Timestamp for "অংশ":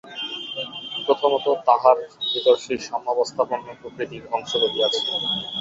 4.35-4.51